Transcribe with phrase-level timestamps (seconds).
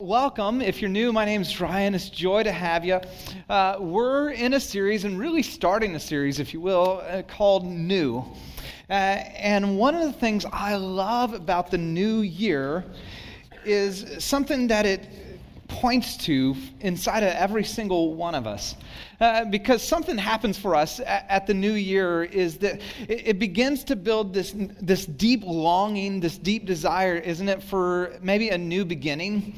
[0.00, 0.62] Welcome.
[0.62, 1.92] If you're new, my name's Ryan.
[1.92, 3.00] It's joy to have you.
[3.48, 7.66] Uh, we're in a series, and really starting a series, if you will, uh, called
[7.66, 8.24] New.
[8.88, 12.84] Uh, and one of the things I love about the new year
[13.64, 15.08] is something that it
[15.66, 18.76] points to inside of every single one of us.
[19.20, 23.38] Uh, because something happens for us at, at, the new year is that it, it,
[23.40, 28.58] begins to build this, this deep longing, this deep desire, isn't it, for maybe a
[28.58, 29.56] new beginning?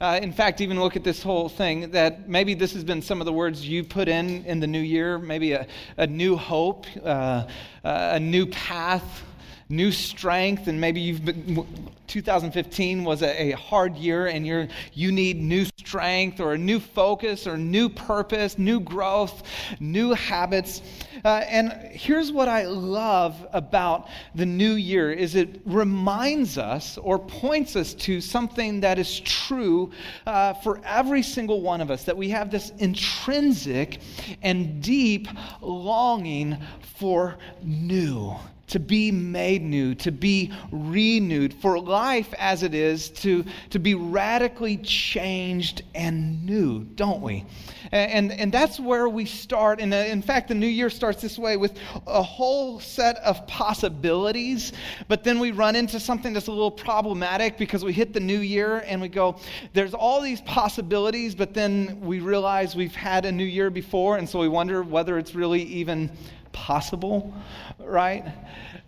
[0.00, 3.20] Uh, in fact, even look at this whole thing that maybe this has been some
[3.20, 5.66] of the words you put in in the new year, maybe a,
[5.96, 7.46] a new hope, uh,
[7.84, 9.22] a new path,
[9.68, 11.66] new strength, and maybe you've been
[12.06, 16.78] 2015 was a, a, hard year and you're, you need new strength or a new
[16.78, 19.42] focus or new purpose, new growth,
[19.80, 20.82] new habits.
[21.24, 27.18] Uh, and here's what I love about the new year is it reminds us or
[27.18, 29.90] points us to something that is true
[30.26, 34.00] uh, for every single one of us, that we have this intrinsic
[34.42, 35.26] and deep
[35.62, 36.58] longing
[36.98, 38.36] for new
[38.68, 43.94] to be made new, to be renewed, for life as it is to, to be
[43.94, 47.44] radically changed and new, don't we?
[47.92, 49.80] And, and, that's where we start.
[49.80, 53.46] And uh, in fact, the new year starts this way with a whole set of
[53.46, 54.72] possibilities,
[55.08, 58.38] but then we run into something that's a little problematic because we hit the new
[58.38, 59.36] year and we go,
[59.72, 64.28] there's all these possibilities, but then we realize we've had a new year before, and
[64.28, 66.10] so we wonder whether it's really even
[66.54, 67.34] possible,
[67.78, 68.24] right?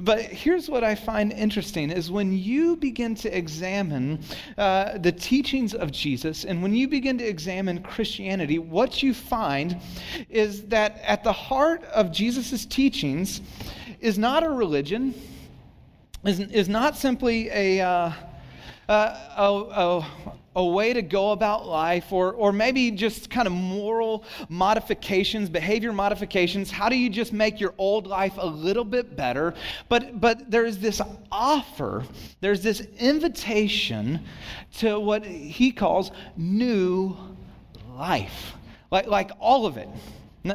[0.01, 4.21] But here's what I find interesting is when you begin to examine
[4.57, 9.79] uh, the teachings of Jesus and when you begin to examine Christianity, what you find
[10.31, 13.43] is that at the heart of Jesus' teachings
[14.01, 15.15] is not a religion,
[16.25, 18.13] is, is not simply a, uh,
[18.89, 23.53] uh, a, a a way to go about life, or, or maybe just kind of
[23.53, 26.71] moral modifications, behavior modifications.
[26.71, 29.55] How do you just make your old life a little bit better?
[29.91, 31.01] But, but there's this
[31.31, 32.05] offer,
[32.41, 34.21] there's this invitation
[34.79, 37.17] to what he calls new
[37.95, 38.55] life,
[38.91, 39.89] like, like all of it.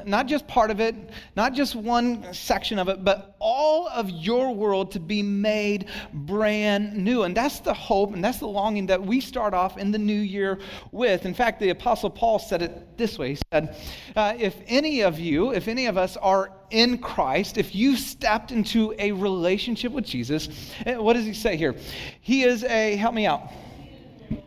[0.06, 0.96] Not just part of it,
[1.36, 6.96] not just one section of it, but all of your world to be made brand
[6.96, 7.24] new.
[7.24, 10.20] And that's the hope and that's the longing that we start off in the new
[10.20, 10.60] year
[10.92, 11.26] with.
[11.26, 13.76] In fact, the Apostle Paul said it this way He said,
[14.16, 18.52] uh, If any of you, if any of us are in Christ, if you stepped
[18.52, 20.50] into a relationship with Jesus,
[20.86, 21.76] eh, what does he say here?
[22.22, 23.52] He is a, help me out,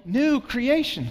[0.04, 1.08] new creation.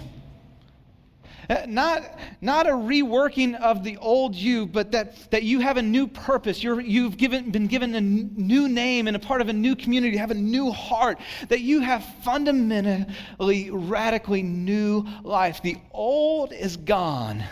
[1.48, 5.82] Uh, not, not a reworking of the old you, but that, that you have a
[5.82, 6.62] new purpose.
[6.62, 10.14] You're, you've given, been given a new name and a part of a new community,
[10.14, 11.18] you have a new heart,
[11.48, 15.60] that you have fundamentally, radically new life.
[15.62, 17.44] The old is gone,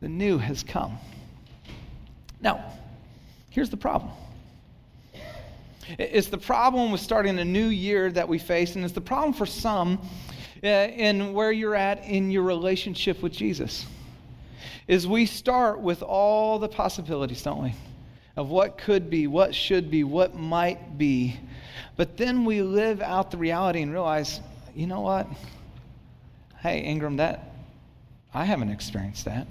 [0.00, 0.98] the new has come.
[2.40, 2.72] Now,
[3.50, 4.12] here's the problem.
[5.98, 9.32] It's the problem with starting a new year that we face, and it's the problem
[9.32, 10.00] for some
[10.62, 13.86] uh, in where you're at in your relationship with Jesus.
[14.88, 17.74] Is we start with all the possibilities, don't we?
[18.36, 21.38] Of what could be, what should be, what might be.
[21.96, 24.40] But then we live out the reality and realize,
[24.74, 25.26] you know what?
[26.60, 27.50] Hey, Ingram, that
[28.32, 29.46] I haven't experienced that.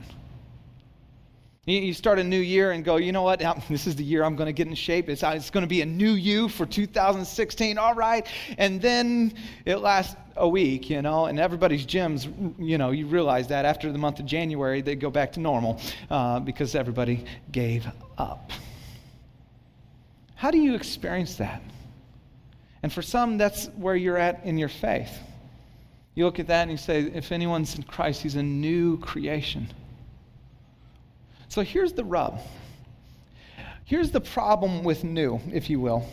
[1.66, 3.42] You start a new year and go, you know what?
[3.70, 5.10] This is the year I'm going to get in shape.
[5.10, 7.80] It's, it's going to be a new you for 2016.
[7.80, 8.28] All right.
[8.60, 9.34] And then
[9.66, 13.92] it lasts a week, you know, and everybody's gyms, you know, you realize that after
[13.92, 15.82] the month of January, they go back to normal
[16.12, 17.88] uh, because everybody gave
[18.18, 18.52] up.
[20.36, 21.64] How do you experience that?
[22.84, 25.18] And for some, that's where you're at in your faith.
[26.14, 29.68] You look at that and you say, if anyone's in Christ, he's a new creation.
[31.50, 32.40] So here's the rub.
[33.86, 36.08] Here's the problem with new, if you will.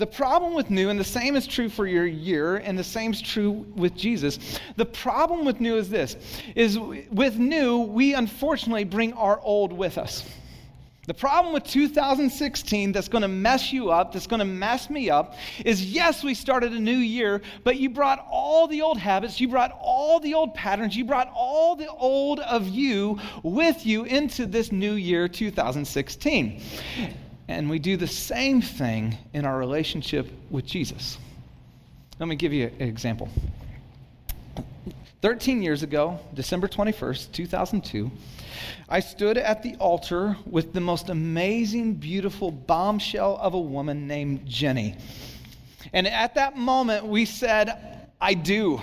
[0.00, 3.12] The problem with new, and the same is true for your year, and the same
[3.12, 4.38] is true with Jesus.
[4.76, 6.16] The problem with new is this
[6.54, 10.24] is with new, we unfortunately bring our old with us.
[11.10, 15.10] The problem with 2016 that's going to mess you up, that's going to mess me
[15.10, 15.34] up,
[15.64, 19.48] is yes, we started a new year, but you brought all the old habits, you
[19.48, 24.46] brought all the old patterns, you brought all the old of you with you into
[24.46, 26.62] this new year, 2016.
[27.48, 31.18] And we do the same thing in our relationship with Jesus.
[32.20, 33.28] Let me give you an example.
[35.22, 38.10] 13 years ago, December 21st, 2002,
[38.88, 44.46] I stood at the altar with the most amazing, beautiful bombshell of a woman named
[44.46, 44.96] Jenny.
[45.92, 48.80] And at that moment, we said, I do.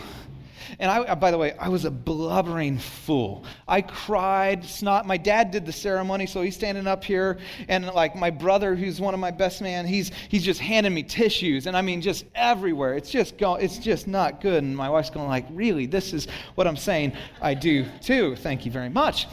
[0.80, 3.46] And I, by the way, I was a blubbering fool.
[3.68, 5.06] I cried, snot.
[5.06, 7.38] My dad did the ceremony, so he's standing up here,
[7.68, 11.04] and like my brother, who's one of my best man, he's he's just handing me
[11.04, 12.96] tissues, and I mean just everywhere.
[12.96, 14.64] It's just go, it's just not good.
[14.64, 17.14] And my wife's going like, really, this is what I'm saying.
[17.42, 18.36] I do too.
[18.36, 19.28] Thank you very much.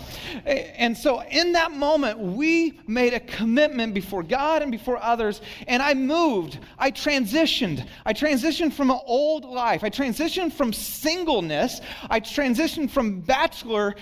[0.44, 5.82] And so in that moment, we made a commitment before God and before others, and
[5.82, 6.58] I moved.
[6.78, 7.86] I transitioned.
[8.04, 9.84] I transitioned from an old life.
[9.84, 10.72] I transitioned from
[11.14, 11.80] singleness.
[12.10, 13.94] I transitioned from bachelorhood.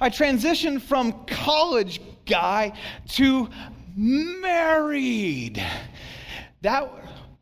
[0.00, 2.72] I transitioned from college guy
[3.10, 3.48] to
[3.96, 5.64] married.
[6.62, 6.90] That,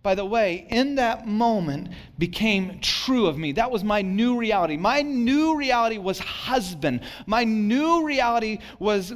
[0.02, 1.88] by the way, in that moment
[2.18, 3.52] became true of me.
[3.52, 4.76] That was my new reality.
[4.76, 7.00] My new reality was husband.
[7.26, 9.12] My new reality was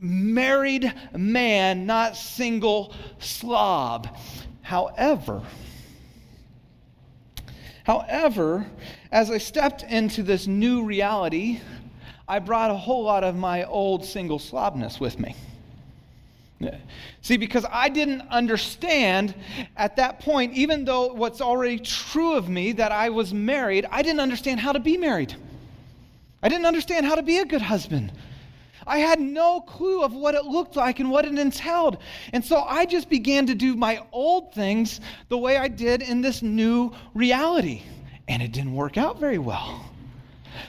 [0.00, 4.16] married man, not single slob.
[4.62, 5.42] However,
[7.84, 8.66] However,
[9.10, 11.60] as I stepped into this new reality,
[12.28, 15.34] I brought a whole lot of my old single slobness with me.
[17.22, 19.34] See, because I didn't understand
[19.76, 24.02] at that point, even though what's already true of me that I was married, I
[24.02, 25.34] didn't understand how to be married.
[26.42, 28.12] I didn't understand how to be a good husband.
[28.86, 31.98] I had no clue of what it looked like and what it entailed.
[32.32, 36.20] And so I just began to do my old things the way I did in
[36.20, 37.82] this new reality.
[38.28, 39.84] And it didn't work out very well.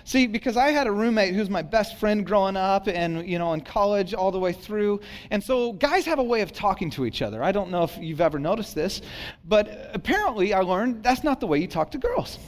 [0.06, 3.54] See, because I had a roommate who's my best friend growing up and, you know,
[3.54, 5.01] in college all the way through.
[5.30, 7.44] And so guys have a way of talking to each other.
[7.44, 9.01] I don't know if you've ever noticed this,
[9.45, 12.39] but apparently I learned that's not the way you talk to girls.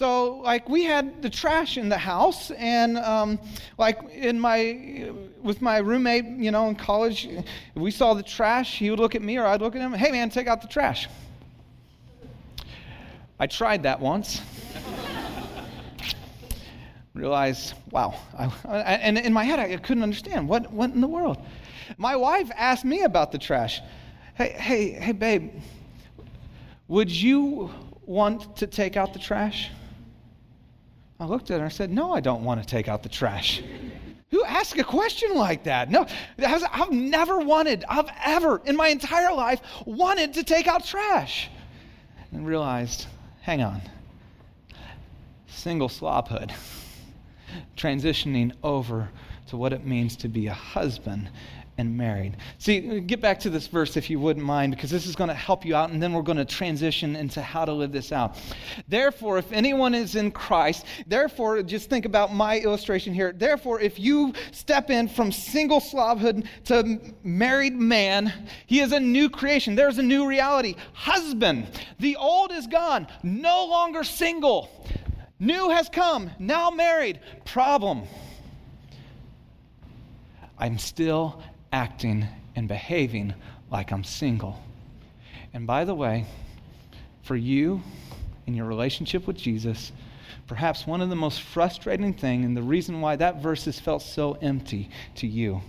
[0.00, 3.38] So, like, we had the trash in the house, and um,
[3.76, 5.12] like in my
[5.42, 7.28] with my roommate, you know, in college,
[7.74, 8.78] we saw the trash.
[8.78, 9.92] He would look at me, or I'd look at him.
[9.92, 11.06] Hey, man, take out the trash.
[13.38, 14.40] I tried that once.
[17.12, 18.18] Realized, wow.
[18.38, 21.36] I, I, and in my head, I couldn't understand what, what in the world.
[21.98, 23.82] My wife asked me about the trash.
[24.34, 25.52] Hey, hey, hey, babe,
[26.88, 27.70] would you
[28.06, 29.70] want to take out the trash?
[31.20, 33.62] I looked at her and said, No, I don't want to take out the trash.
[34.30, 35.90] Who asks a question like that?
[35.90, 36.06] No,
[36.38, 41.50] I've never wanted, I've ever in my entire life wanted to take out trash.
[42.32, 43.06] And realized,
[43.42, 43.82] hang on,
[45.48, 46.52] single slobhood,
[47.76, 49.10] transitioning over
[49.48, 51.28] to what it means to be a husband
[51.80, 52.36] and married.
[52.58, 55.34] See, get back to this verse if you wouldn't mind, because this is going to
[55.34, 58.36] help you out, and then we're going to transition into how to live this out.
[58.86, 63.32] Therefore, if anyone is in Christ, therefore, just think about my illustration here.
[63.32, 68.32] Therefore, if you step in from single slobhood to married man,
[68.66, 69.74] he is a new creation.
[69.74, 70.76] There's a new reality.
[70.92, 71.66] Husband,
[71.98, 74.70] the old is gone, no longer single.
[75.38, 77.18] New has come, now married.
[77.46, 78.02] Problem.
[80.58, 82.26] I'm still acting
[82.56, 83.34] and behaving
[83.70, 84.60] like I'm single.
[85.52, 86.26] And by the way,
[87.22, 87.82] for you
[88.46, 89.92] in your relationship with Jesus,
[90.46, 94.02] perhaps one of the most frustrating thing and the reason why that verse has felt
[94.02, 95.62] so empty to you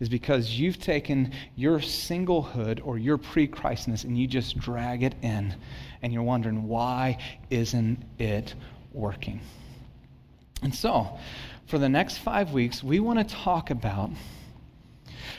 [0.00, 5.54] is because you've taken your singlehood or your pre-Christness and you just drag it in
[6.02, 7.18] and you're wondering why
[7.50, 8.54] isn't it
[8.92, 9.40] working?
[10.62, 11.18] And so,
[11.66, 14.10] for the next five weeks, we want to talk about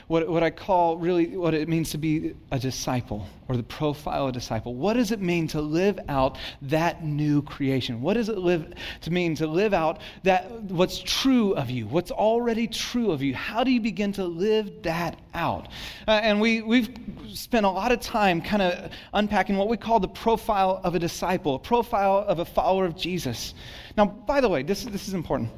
[0.07, 4.23] what, what I call really what it means to be a disciple or the profile
[4.23, 4.75] of a disciple.
[4.75, 8.01] What does it mean to live out that new creation?
[8.01, 12.11] What does it live to mean to live out that what's true of you, what's
[12.11, 13.33] already true of you?
[13.33, 15.67] How do you begin to live that out?
[16.07, 16.89] Uh, and we, we've
[17.33, 20.99] spent a lot of time kind of unpacking what we call the profile of a
[20.99, 23.53] disciple, a profile of a follower of Jesus.
[23.97, 25.49] Now, by the way, this, this is important.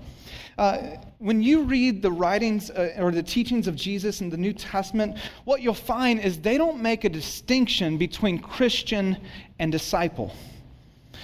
[0.59, 4.51] Uh, when you read the writings uh, or the teachings of Jesus in the New
[4.51, 9.15] Testament, what you'll find is they don't make a distinction between Christian
[9.59, 10.35] and disciple.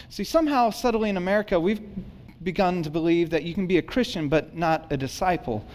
[0.07, 1.81] See, somehow, subtly in America, we've
[2.45, 5.65] begun to believe that you can be a Christian but not a disciple.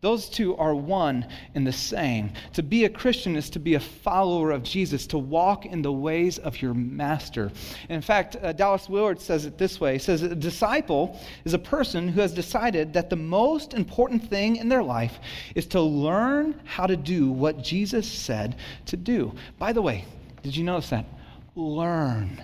[0.00, 2.32] Those two are one and the same.
[2.54, 5.92] To be a Christian is to be a follower of Jesus, to walk in the
[5.92, 7.52] ways of your master.
[7.88, 11.52] And in fact, uh, Dallas Willard says it this way He says, A disciple is
[11.52, 15.18] a person who has decided that the most important thing in their life
[15.54, 18.56] is to learn how to do what Jesus said
[18.86, 19.34] to do.
[19.58, 20.06] By the way,
[20.42, 21.04] did you notice that?
[21.54, 22.40] Learn.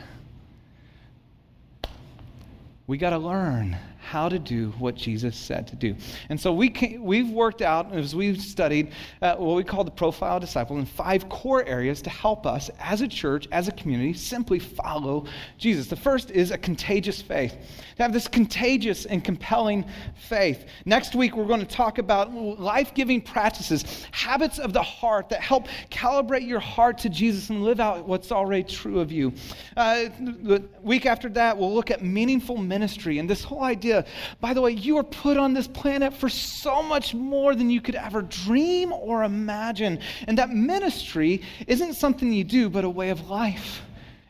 [2.88, 5.96] We got to learn how to do what Jesus said to do.
[6.28, 10.38] And so we we've worked out, as we've studied, uh, what we call the profile
[10.38, 14.60] disciple in five core areas to help us as a church, as a community, simply
[14.60, 15.26] follow
[15.58, 15.88] Jesus.
[15.88, 17.56] The first is a contagious faith.
[17.96, 19.84] To have this contagious and compelling
[20.14, 20.66] faith.
[20.84, 25.40] Next week, we're going to talk about life giving practices, habits of the heart that
[25.40, 29.32] help calibrate your heart to Jesus and live out what's already true of you.
[29.76, 33.95] Uh, the week after that, we'll look at meaningful ministry and this whole idea
[34.40, 37.80] by the way, you are put on this planet for so much more than you
[37.80, 40.00] could ever dream or imagine.
[40.26, 43.82] And that ministry isn't something you do, but a way of life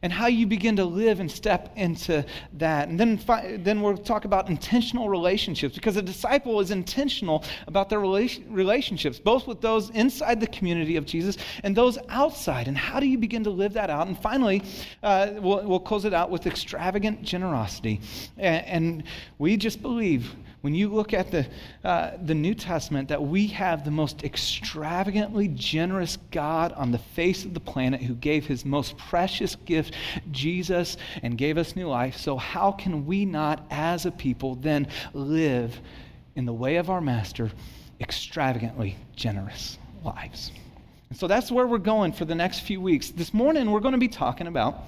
[0.07, 2.89] and how you begin to live and step into that.
[2.89, 7.91] And then, fi- then we'll talk about intentional relationships because a disciple is intentional about
[7.91, 12.69] their rela- relationships, both with those inside the community of Jesus and those outside.
[12.69, 14.07] And how do you begin to live that out?
[14.07, 14.63] And finally,
[15.03, 18.01] uh, we'll, we'll close it out with extravagant generosity.
[18.37, 19.03] And, and
[19.39, 20.37] we just believe
[20.67, 21.47] when you look at the,
[21.85, 27.45] uh, the New Testament, that we have the most extravagantly generous God on the face
[27.45, 29.95] of the planet who gave his most precious gift,
[30.33, 32.17] Jesus, and gave us new life.
[32.17, 35.81] So, how can we not, as a people, then live
[36.35, 37.53] in the way of our Master,
[38.01, 40.51] extravagantly generous lives?
[41.11, 43.11] And so that's where we're going for the next few weeks.
[43.11, 44.83] This morning, we're going to be talking about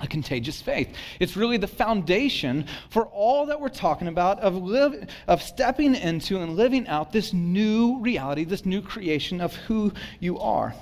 [0.00, 0.88] a contagious faith.
[1.18, 6.38] It's really the foundation for all that we're talking about of, live, of stepping into
[6.38, 10.74] and living out this new reality, this new creation of who you are.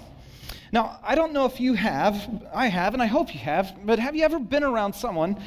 [0.70, 3.98] Now, I don't know if you have, I have, and I hope you have, but
[3.98, 5.42] have you ever been around someone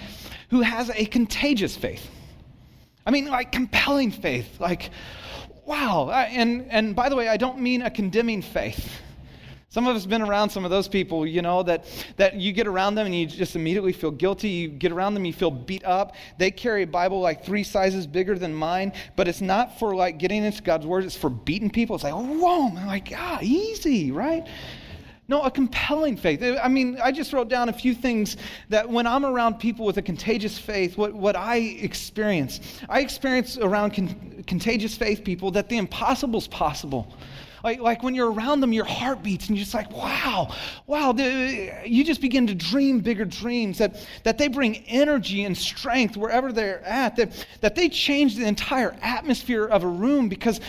[0.49, 2.09] who has a contagious faith?
[3.05, 4.89] I mean, like compelling faith, like,
[5.65, 6.09] wow.
[6.09, 9.01] And, and by the way, I don't mean a condemning faith.
[9.71, 11.85] Some of us have been around some of those people, you know, that,
[12.17, 14.49] that you get around them and you just immediately feel guilty.
[14.49, 16.15] You get around them, you feel beat up.
[16.37, 20.17] They carry a Bible like three sizes bigger than mine, but it's not for like
[20.17, 21.95] getting into God's word, it's for beating people.
[21.95, 24.45] It's like, oh, whoa, I'm like, ah, easy, right?
[25.29, 26.43] No, a compelling faith.
[26.43, 28.35] I mean, I just wrote down a few things
[28.67, 32.59] that when I'm around people with a contagious faith, what, what I experience.
[32.89, 37.15] I experience around con- contagious faith people that the impossible is possible.
[37.63, 40.53] Like, like when you're around them, your heart beats and you're just like, wow,
[40.87, 41.13] wow.
[41.13, 46.51] You just begin to dream bigger dreams that, that they bring energy and strength wherever
[46.51, 50.59] they're at, that, that they change the entire atmosphere of a room because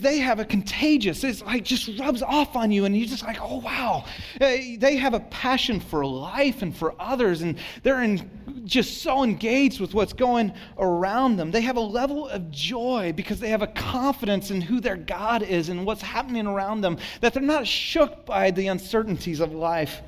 [0.00, 3.38] they have a contagious, it's like just rubs off on you and you're just like,
[3.40, 4.04] oh, wow.
[4.40, 8.30] Uh, they have a passion for life and for others and they're in,
[8.64, 11.50] just so engaged with what's going around them.
[11.50, 15.42] They have a level of joy because they have a confidence in who their God
[15.42, 19.52] is and what's happening happening around them, that they're not shook by the uncertainties of
[19.52, 20.00] life.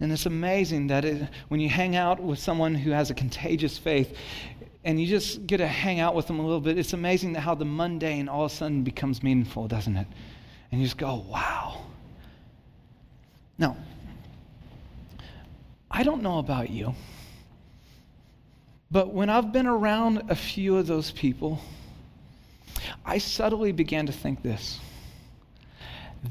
[0.00, 3.78] And it's amazing that it, when you hang out with someone who has a contagious
[3.78, 4.16] faith,
[4.84, 7.54] and you just get to hang out with them a little bit, it's amazing how
[7.54, 10.08] the mundane all of a sudden becomes meaningful, doesn't it?
[10.70, 11.82] And you just go, wow.
[13.58, 13.76] Now,
[15.88, 16.94] I don't know about you,
[18.90, 21.60] but when I've been around a few of those people,
[23.04, 24.80] I subtly began to think this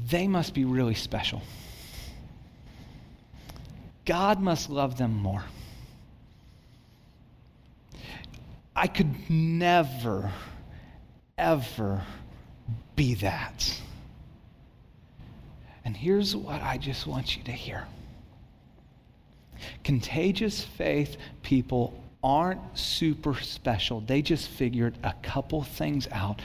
[0.08, 1.42] they must be really special.
[4.04, 5.44] God must love them more.
[8.74, 10.32] I could never,
[11.36, 12.02] ever
[12.96, 13.80] be that.
[15.84, 17.86] And here's what I just want you to hear
[19.84, 24.00] contagious faith people aren't super special.
[24.00, 26.40] They just figured a couple things out,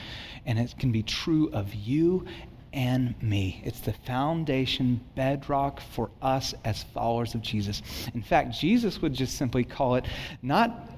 [0.46, 2.26] and it can be true of you
[2.72, 3.62] and me.
[3.64, 7.82] It's the foundation, bedrock for us as followers of Jesus.
[8.14, 10.04] In fact, Jesus would just simply call it
[10.42, 10.90] not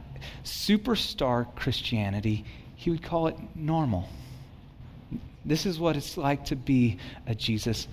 [0.45, 2.45] superstar Christianity,
[2.77, 4.09] he would call it normal.
[5.45, 7.89] This is what it's like to be a Jesus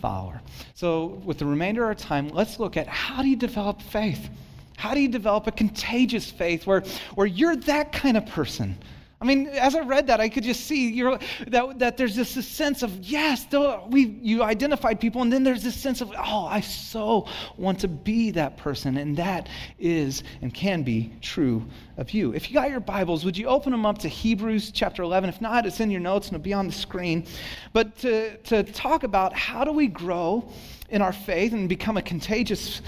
[0.00, 0.40] follower.
[0.74, 4.28] So, with the remainder of our time, let's look at how do you develop faith?
[4.80, 6.82] How do you develop a contagious faith where,
[7.14, 8.78] where you're that kind of person?
[9.20, 11.02] I mean, as I read that, I could just see
[11.48, 13.46] that, that there's this, this sense of, yes,
[13.88, 17.88] we, you identified people, and then there's this sense of, oh, I so want to
[17.88, 18.96] be that person.
[18.96, 21.62] And that is and can be true
[21.98, 22.32] of you.
[22.32, 25.28] If you got your Bibles, would you open them up to Hebrews chapter 11?
[25.28, 27.26] If not, it's in your notes and it'll be on the screen.
[27.74, 30.50] But to, to talk about how do we grow
[30.88, 32.80] in our faith and become a contagious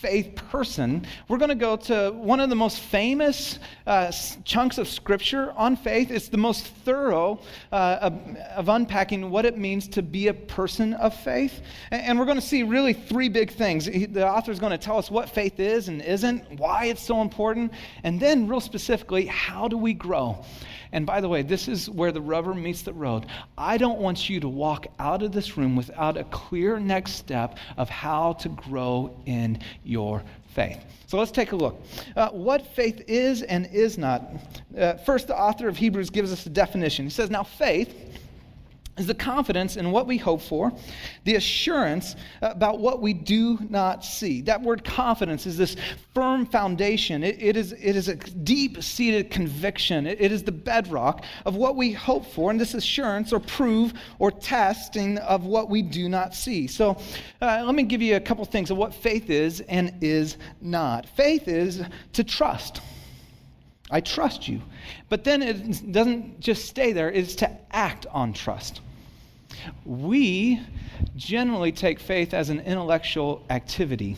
[0.00, 4.12] faith person, we're going to go to one of the most famous uh,
[4.44, 6.10] chunks of scripture on faith.
[6.10, 7.40] It's the most thorough
[7.72, 11.60] uh, of, of, unpacking what it means to be a person of faith.
[11.90, 13.86] And, and we're going to see really three big things.
[13.86, 17.02] He, the author is going to tell us what faith is and isn't, why it's
[17.02, 17.72] so important,
[18.04, 20.44] and then, real specifically, how do we grow?
[20.92, 23.26] And by the way, this is where the rubber meets the road.
[23.56, 27.58] I don't want you to walk out of this room without a clear next step
[27.76, 30.22] of how to grow in your
[30.54, 30.84] faith.
[31.06, 31.80] So let's take a look.
[32.14, 34.30] Uh, what faith is and is not.
[34.76, 37.06] Uh, first, the author of Hebrews gives us a definition.
[37.06, 38.20] He says, Now, faith
[38.98, 40.72] is the confidence in what we hope for,
[41.24, 44.40] the assurance about what we do not see.
[44.42, 45.76] That word confidence is this
[46.14, 47.22] firm foundation.
[47.22, 50.06] it, it is, it is a deep seated conviction.
[50.06, 53.92] It, it is the bedrock of what we hope for, and this assurance or prove
[54.18, 56.66] or testing of what we do not see.
[56.66, 56.98] So
[57.40, 61.08] uh, let me give you a couple things of what faith is and is not.
[61.10, 61.82] Faith is
[62.14, 62.80] to trust.
[63.90, 64.60] I trust you.
[65.08, 68.80] But then it doesn't just stay there, it's to act on trust.
[69.84, 70.60] We
[71.16, 74.16] generally take faith as an intellectual activity.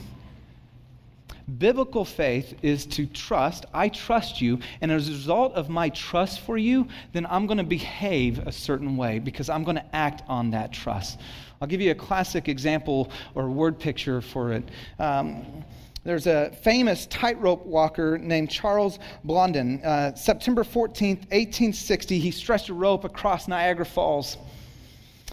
[1.59, 3.66] Biblical faith is to trust.
[3.75, 7.59] I trust you, and as a result of my trust for you, then I'm going
[7.59, 11.18] to behave a certain way because I'm going to act on that trust.
[11.61, 14.64] I'll give you a classic example or word picture for it.
[14.99, 15.64] Um,
[16.04, 19.85] there's a famous tightrope walker named Charles Blondin.
[19.85, 24.38] Uh, September 14th, 1860, he stretched a rope across Niagara Falls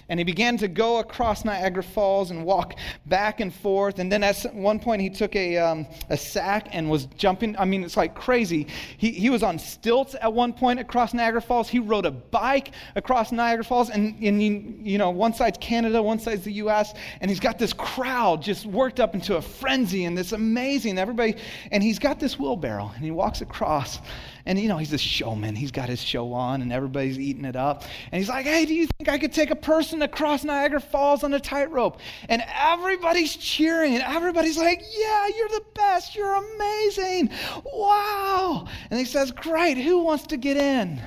[0.09, 3.99] and he began to go across Niagara Falls and walk back and forth.
[3.99, 7.57] And then at one point, he took a, um, a sack and was jumping.
[7.57, 8.67] I mean, it's like crazy.
[8.97, 11.67] He, he was on stilts at one point across Niagara Falls.
[11.67, 13.89] He rode a bike across Niagara Falls.
[13.89, 16.93] And, and you, you know, one side's Canada, one side's the U.S.
[17.19, 20.97] And he's got this crowd just worked up into a frenzy and this amazing.
[20.97, 21.35] Everybody,
[21.71, 23.99] and he's got this wheelbarrow and he walks across.
[24.47, 25.57] And, you know, he's a showman.
[25.57, 27.83] He's got his show on and everybody's eating it up.
[28.13, 31.25] And he's like, hey, do you think I could take a person across Niagara Falls
[31.25, 31.99] on a tightrope?
[32.29, 36.15] And everybody's cheering and everybody's like, yeah, you're the best.
[36.15, 37.29] You're amazing.
[37.65, 38.69] Wow.
[38.89, 39.77] And he says, great.
[39.77, 41.01] Who wants to get in?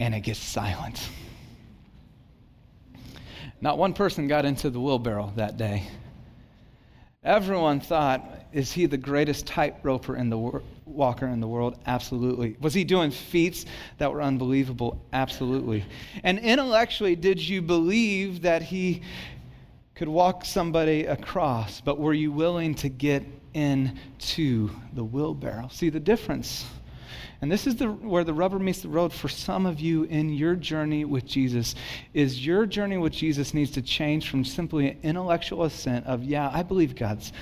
[0.00, 1.06] And it gets silent.
[3.60, 5.86] Not one person got into the wheelbarrow that day.
[7.22, 10.64] Everyone thought, is he the greatest tightroper in the world?
[10.96, 11.78] Walker in the world?
[11.86, 12.56] Absolutely.
[12.60, 13.66] Was he doing feats
[13.98, 15.00] that were unbelievable?
[15.12, 15.84] Absolutely.
[16.22, 19.02] And intellectually, did you believe that he
[19.94, 25.68] could walk somebody across, but were you willing to get into the wheelbarrow?
[25.72, 26.66] See the difference?
[27.40, 30.32] And this is the, where the rubber meets the road for some of you in
[30.32, 31.74] your journey with Jesus.
[32.14, 36.50] Is your journey with Jesus needs to change from simply an intellectual assent of, yeah,
[36.52, 37.32] I believe God's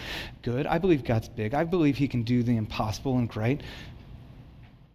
[0.42, 0.66] good.
[0.66, 1.54] I believe God's big.
[1.54, 3.62] I believe he can do the impossible and great.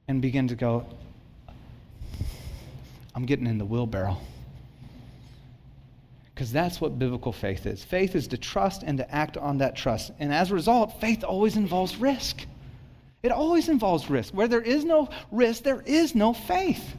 [0.07, 0.85] And begin to go,
[3.15, 4.17] I'm getting in the wheelbarrow.
[6.33, 7.83] Because that's what biblical faith is.
[7.83, 10.11] Faith is to trust and to act on that trust.
[10.19, 12.45] And as a result, faith always involves risk.
[13.21, 14.33] It always involves risk.
[14.33, 16.95] Where there is no risk, there is no faith.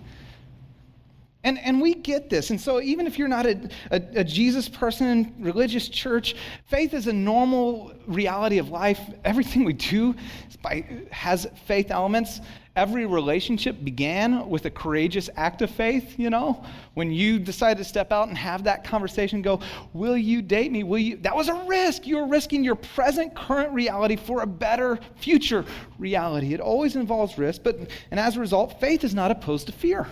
[1.42, 2.50] And, and we get this.
[2.50, 7.06] And so, even if you're not a, a, a, Jesus person, religious church, faith is
[7.06, 9.00] a normal reality of life.
[9.24, 10.14] Everything we do
[10.62, 12.40] by, has faith elements.
[12.80, 16.64] Every relationship began with a courageous act of faith, you know?
[16.94, 19.60] When you decided to step out and have that conversation, go,
[19.92, 20.82] Will you date me?
[20.82, 21.18] Will you?
[21.18, 22.06] That was a risk.
[22.06, 25.66] You were risking your present, current reality for a better future
[25.98, 26.54] reality.
[26.54, 27.76] It always involves risk, but,
[28.10, 30.06] and as a result, faith is not opposed to fear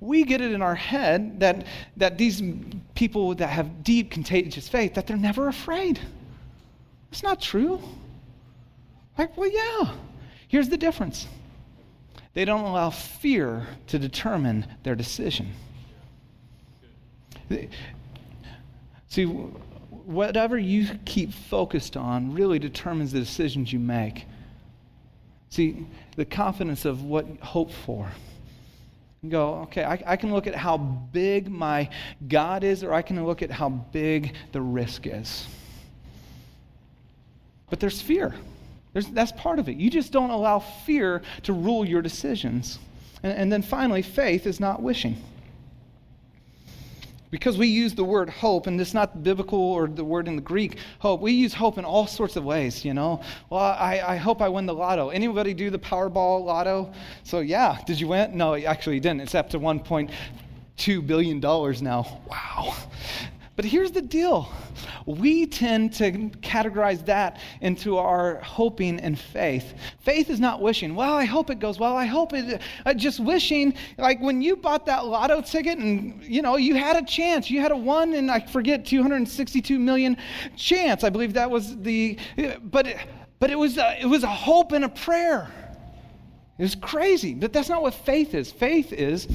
[0.00, 1.66] we get it in our head that,
[1.98, 2.42] that these
[2.96, 6.00] people that have deep, contagious faith, that they're never afraid.
[7.12, 7.80] It's not true.
[9.16, 9.94] Like, well, yeah.
[10.48, 11.28] Here's the difference
[12.34, 15.52] they don't allow fear to determine their decision.
[19.08, 24.26] See, whatever you keep focused on really determines the decisions you make.
[25.50, 28.10] See, the confidence of what you hope for
[29.28, 31.88] go, okay, I, I, can look at how big my
[32.28, 35.46] God is, or I can look at how big the risk is.
[37.70, 38.34] But there's fear.
[38.94, 39.76] There's, that's part of it.
[39.76, 42.78] You just don't allow fear to rule your decisions.
[43.22, 45.22] And, and then finally, faith is not wishing
[47.34, 50.40] because we use the word hope, and it's not biblical or the word in the
[50.40, 53.20] Greek, hope, we use hope in all sorts of ways, you know.
[53.50, 55.08] Well, I, I hope I win the lotto.
[55.08, 56.92] Anybody do the Powerball lotto?
[57.24, 58.36] So, yeah, did you win?
[58.36, 59.22] No, actually, you didn't.
[59.22, 62.20] It's up to $1.2 billion now.
[62.30, 62.76] Wow.
[63.56, 64.50] But here's the deal
[65.06, 69.74] we tend to categorize that into our hoping and faith.
[70.00, 71.96] Faith is not wishing, well, I hope it goes well.
[71.96, 73.74] I hope it, uh, just wishing.
[73.96, 77.50] Like when you bought that lotto ticket and, you know, you had a chance.
[77.50, 80.16] You had a one and I forget, 262 million
[80.56, 81.04] chance.
[81.04, 82.18] I believe that was the,
[82.62, 82.88] but,
[83.38, 85.52] but it was, a, it was a hope and a prayer.
[86.58, 88.50] It was crazy, but that's not what faith is.
[88.50, 89.28] Faith is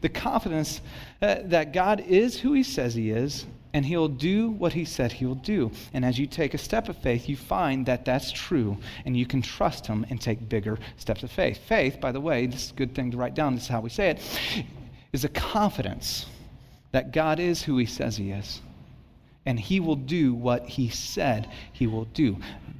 [0.00, 0.80] the confidence
[1.22, 5.12] uh, that God is who He says He is, and He'll do what He said
[5.12, 5.70] He will do.
[5.92, 9.26] And as you take a step of faith, you find that that's true, and you
[9.26, 11.58] can trust Him and take bigger steps of faith.
[11.58, 13.80] Faith, by the way, this is a good thing to write down, this is how
[13.80, 14.64] we say it,
[15.12, 16.24] is a confidence
[16.92, 18.62] that God is who He says He is,
[19.44, 22.38] and He will do what He said He will do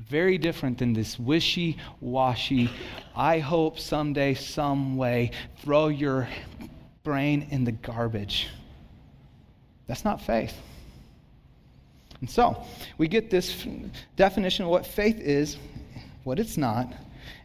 [0.09, 2.71] very different than this wishy washy,
[3.17, 6.29] I hope someday, some way, throw your
[7.03, 8.49] brain in the garbage.
[9.89, 10.55] That's not faith.
[12.25, 12.65] And so,
[12.97, 13.67] we get this
[14.17, 15.59] definition of what faith is,
[16.23, 16.91] what it's not,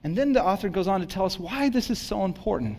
[0.06, 2.78] and then the author goes on to tell us why this is so important.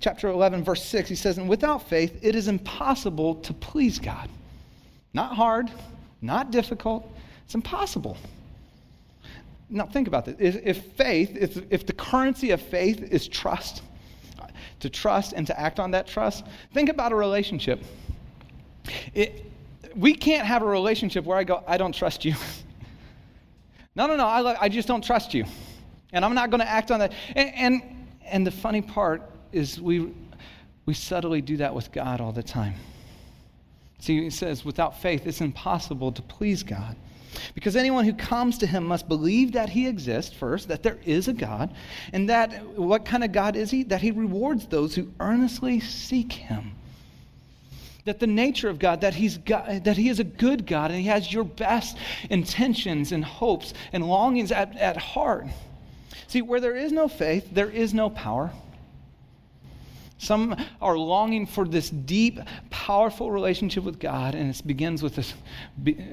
[0.00, 4.28] Chapter 11, verse 6, he says, And without faith, it is impossible to please God.
[5.12, 5.70] Not hard,
[6.20, 7.08] not difficult,
[7.44, 8.16] it's impossible.
[9.70, 10.34] Now, think about this.
[10.40, 13.82] If, if faith, if, if the currency of faith is trust,
[14.80, 17.80] to trust and to act on that trust, think about a relationship.
[19.14, 19.52] It,
[19.96, 22.34] we can't have a relationship where I go, I don't trust you.
[23.96, 25.44] no, no, no, I, I just don't trust you.
[26.12, 27.12] And I'm not going to act on that.
[27.34, 30.12] And, and, and the funny part is we,
[30.86, 32.74] we subtly do that with God all the time.
[33.98, 36.96] See, he says, without faith, it's impossible to please God.
[37.54, 41.26] Because anyone who comes to him must believe that he exists first, that there is
[41.28, 41.74] a God,
[42.12, 43.82] and that what kind of God is he?
[43.84, 46.76] That he rewards those who earnestly seek him.
[48.04, 51.00] That the nature of God, that, he's God, that he is a good God and
[51.00, 51.96] he has your best
[52.28, 55.46] intentions and hopes and longings at, at heart.
[56.26, 58.50] See, where there is no faith, there is no power.
[60.18, 62.40] Some are longing for this deep,
[62.70, 65.24] powerful relationship with God, and it begins with a,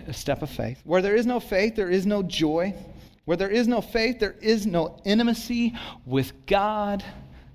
[0.07, 0.81] a step of faith.
[0.83, 2.73] Where there is no faith, there is no joy.
[3.25, 7.03] Where there is no faith, there is no intimacy with God.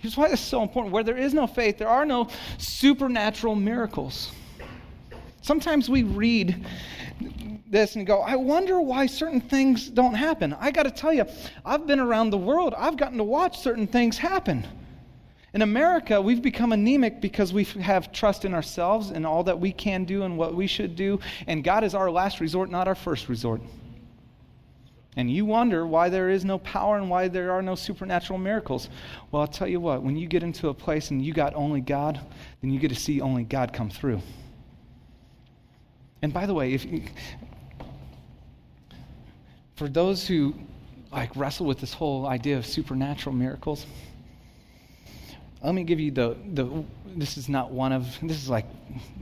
[0.07, 0.95] Here's why this is so important.
[0.95, 4.31] Where there is no faith, there are no supernatural miracles.
[5.42, 6.64] Sometimes we read
[7.66, 10.53] this and go, I wonder why certain things don't happen.
[10.61, 11.25] I got to tell you,
[11.64, 14.64] I've been around the world, I've gotten to watch certain things happen.
[15.55, 19.73] In America, we've become anemic because we have trust in ourselves and all that we
[19.73, 22.95] can do and what we should do, and God is our last resort, not our
[22.95, 23.61] first resort.
[25.16, 28.90] And you wonder why there is no power and why there are no supernatural miracles.
[29.31, 31.81] Well, I'll tell you what, when you get into a place and you got only
[31.81, 32.20] God,
[32.61, 34.20] then you get to see only God come through.
[36.20, 37.02] And by the way, if you,
[39.76, 40.55] for those who
[41.11, 43.87] like wrestle with this whole idea of supernatural miracles,
[45.62, 46.85] let me give you the, the
[47.16, 48.66] this is not one of this is like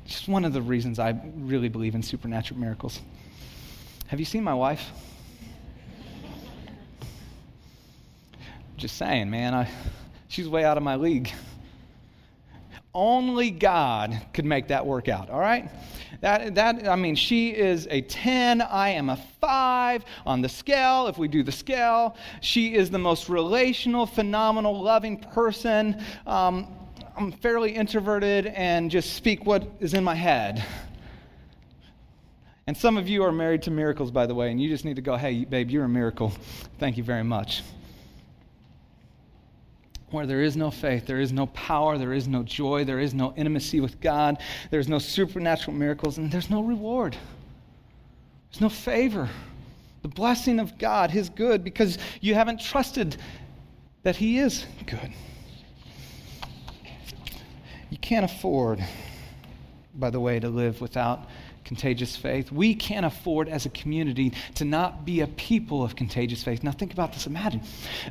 [0.05, 3.01] just one of the reasons i really believe in supernatural miracles
[4.09, 4.91] have you seen my wife
[8.77, 9.71] just saying man I,
[10.29, 11.33] she's way out of my league
[12.95, 15.69] only God could make that work out, all right?
[16.21, 21.09] That, that, I mean, she is a 10, I am a 5 on the scale,
[21.09, 22.17] if we do the scale.
[22.41, 26.03] She is the most relational, phenomenal, loving person.
[26.27, 26.69] Um,
[27.17, 30.65] I'm fairly introverted and just speak what is in my head.
[32.67, 34.97] And some of you are married to miracles, by the way, and you just need
[34.97, 36.33] to go, hey, babe, you're a miracle.
[36.79, 37.63] Thank you very much
[40.15, 43.13] where there is no faith, there is no power, there is no joy, there is
[43.13, 47.17] no intimacy with God, there's no supernatural miracles, and there's no reward.
[48.51, 49.29] There's no favor.
[50.03, 53.17] The blessing of God, His good, because you haven't trusted
[54.05, 55.13] that He is good.
[57.91, 58.85] You can't afford,
[59.95, 61.29] by the way, to live without
[61.65, 62.53] contagious faith.
[62.53, 66.63] We can't afford as a community to not be a people of contagious faith.
[66.63, 67.27] Now, think about this.
[67.27, 67.63] Imagine.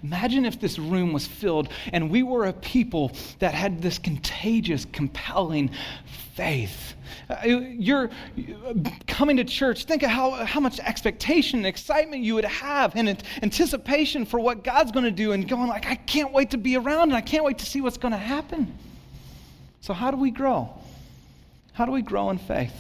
[0.04, 4.86] Imagine if this room was filled and we were a people that had this contagious,
[4.92, 5.70] compelling
[6.34, 6.96] faith.
[7.30, 8.10] Uh, you're
[9.08, 13.24] coming to church, think of how, how much expectation and excitement you would have and
[13.42, 16.76] anticipation for what God's going to do, and going like, I can't wait to be
[16.76, 18.76] around and I can't wait to see what's going to happen.
[19.82, 20.70] So, how do we grow?
[21.74, 22.74] How do we grow in faith?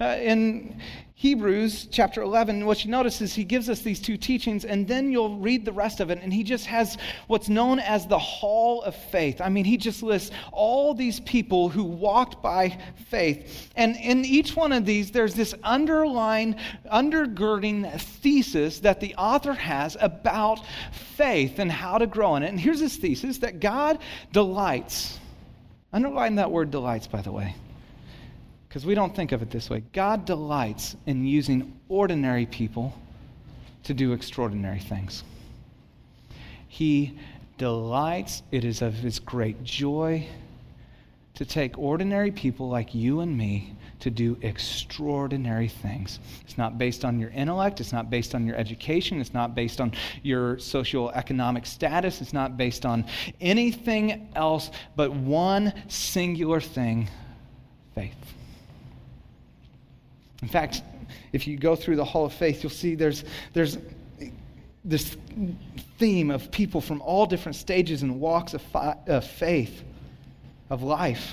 [0.00, 0.80] Uh, in
[1.24, 5.10] Hebrews chapter 11, what you notice is he gives us these two teachings, and then
[5.10, 8.82] you'll read the rest of it, and he just has what's known as the hall
[8.82, 9.40] of faith.
[9.40, 13.70] I mean, he just lists all these people who walked by faith.
[13.74, 16.56] And in each one of these, there's this underlying,
[16.92, 20.60] undergirding thesis that the author has about
[21.16, 22.48] faith and how to grow in it.
[22.48, 23.98] And here's his thesis that God
[24.32, 25.18] delights.
[25.90, 27.54] Underline that word delights, by the way
[28.74, 29.84] because we don't think of it this way.
[29.92, 32.92] God delights in using ordinary people
[33.84, 35.22] to do extraordinary things.
[36.66, 37.16] He
[37.56, 40.26] delights, it is of his great joy
[41.34, 46.18] to take ordinary people like you and me to do extraordinary things.
[46.40, 49.80] It's not based on your intellect, it's not based on your education, it's not based
[49.80, 49.92] on
[50.24, 53.04] your socioeconomic status, it's not based on
[53.40, 57.08] anything else but one singular thing
[57.94, 58.34] faith.
[60.44, 60.82] In fact,
[61.32, 63.78] if you go through the Hall of Faith, you'll see there's, there's
[64.84, 65.16] this
[65.98, 69.82] theme of people from all different stages and walks of, fi- of faith,
[70.68, 71.32] of life.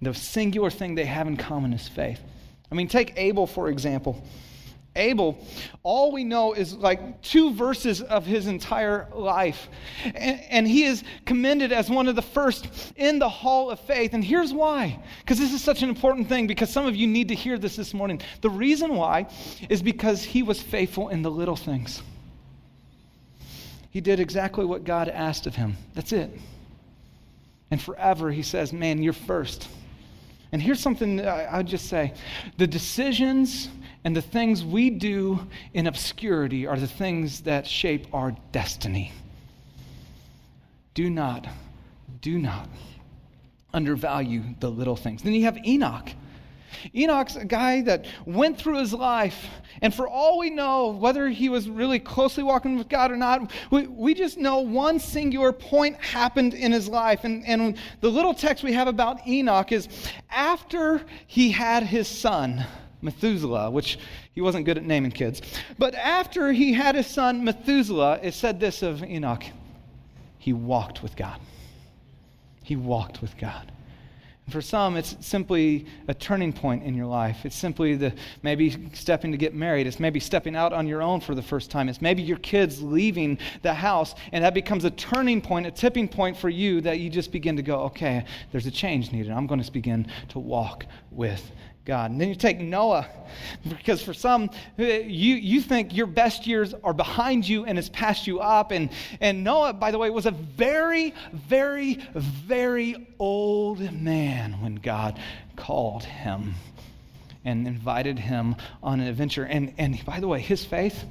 [0.00, 2.18] The singular thing they have in common is faith.
[2.72, 4.24] I mean, take Abel, for example.
[4.98, 5.38] Abel,
[5.82, 9.68] all we know is like two verses of his entire life.
[10.04, 14.12] And, and, he is commended as one of the first in the hall of faith.
[14.12, 15.00] And here's why.
[15.20, 17.76] Because this is such an important thing, because some of you need to hear this
[17.76, 18.20] this morning.
[18.42, 19.28] The reason why
[19.68, 22.02] is because he was faithful in the little things.
[23.90, 25.76] He did exactly what God asked of him.
[25.94, 26.30] That's it.
[27.70, 29.68] And forever, he says, Man, you're first.
[30.50, 32.14] And here's something I would just say
[32.56, 33.68] the decisions
[34.04, 39.12] and the things we do in obscurity are the things that shape our destiny.
[40.94, 41.46] Do not,
[42.20, 42.68] do not
[43.72, 45.22] undervalue the little things.
[45.22, 46.10] Then you have Enoch.
[46.94, 49.46] Enoch's a guy that went through his life,
[49.82, 53.50] and for all we know, whether he was really closely walking with God or not,
[53.70, 57.24] we, we just know one singular point happened in his life.
[57.24, 59.88] And, and the little text we have about Enoch is
[60.30, 62.64] after he had his son,
[63.02, 63.98] Methuselah, which
[64.32, 65.42] he wasn't good at naming kids.
[65.78, 69.44] But after he had his son Methuselah, it said this of Enoch
[70.38, 71.38] he walked with God.
[72.62, 73.70] He walked with God.
[74.46, 77.44] And for some, it's simply a turning point in your life.
[77.44, 79.86] It's simply the maybe stepping to get married.
[79.86, 81.86] It's maybe stepping out on your own for the first time.
[81.86, 86.08] It's maybe your kids leaving the house, and that becomes a turning point, a tipping
[86.08, 89.32] point for you that you just begin to go, okay, there's a change needed.
[89.32, 91.52] I'm going to begin to walk with
[91.88, 92.10] God.
[92.10, 93.08] And then you take Noah,
[93.66, 98.26] because for some, you, you think your best years are behind you and it's passed
[98.26, 98.72] you up.
[98.72, 98.90] And,
[99.22, 105.18] and Noah, by the way, was a very, very, very old man when God
[105.56, 106.54] called him
[107.42, 109.44] and invited him on an adventure.
[109.44, 111.02] And, and by the way, his faith,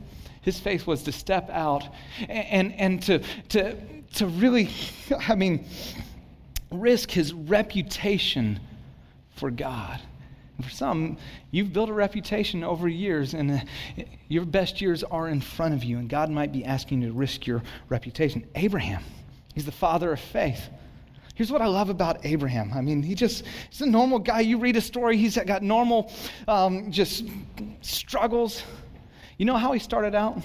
[0.41, 1.85] his faith was to step out
[2.29, 3.75] and, and, and to, to,
[4.17, 4.69] to really,
[5.27, 5.65] I mean,
[6.69, 8.59] risk his reputation
[9.37, 9.99] for God.
[10.61, 11.17] For some,
[11.51, 13.63] you've built a reputation over years, and
[14.27, 17.13] your best years are in front of you, and God might be asking you to
[17.13, 18.47] risk your reputation.
[18.55, 19.03] Abraham,
[19.53, 20.69] he's the father of faith.
[21.35, 22.71] Here's what I love about Abraham.
[22.73, 24.39] I mean, he just, he's a normal guy.
[24.39, 26.11] You read a story, he's got normal,
[26.47, 27.25] um, just
[27.81, 28.63] struggles.
[29.37, 30.41] You know how he started out?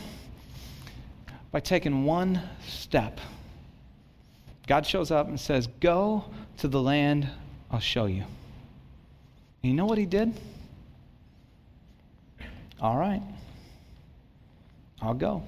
[1.51, 3.19] By taking one step.
[4.67, 6.25] God shows up and says, Go
[6.59, 7.29] to the land
[7.71, 8.25] I'll show you.
[9.63, 10.33] You know what he did?
[12.81, 13.23] All right,
[15.01, 15.45] I'll go.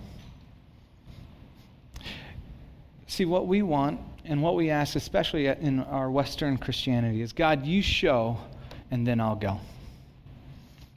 [3.09, 7.66] See, what we want and what we ask, especially in our Western Christianity, is God,
[7.66, 8.38] you show,
[8.92, 9.59] and then I'll go.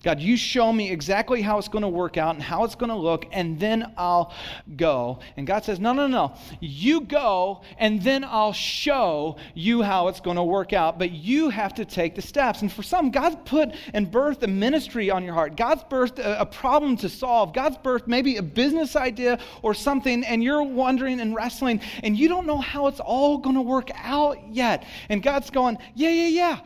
[0.07, 2.91] God, you show me exactly how it's going to work out and how it's going
[2.91, 4.33] to look, and then I'll
[4.77, 5.19] go.
[5.35, 6.33] And God says, No, no, no.
[6.61, 10.97] You go, and then I'll show you how it's going to work out.
[10.97, 12.61] But you have to take the steps.
[12.61, 15.57] And for some, God's put and birthed a ministry on your heart.
[15.57, 17.53] God's birthed a, a problem to solve.
[17.53, 22.29] God's birthed maybe a business idea or something, and you're wondering and wrestling, and you
[22.29, 24.85] don't know how it's all going to work out yet.
[25.09, 26.59] And God's going, Yeah, yeah, yeah.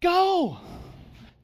[0.00, 0.60] Go.